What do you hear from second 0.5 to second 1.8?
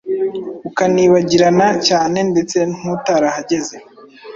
Ukanibagirana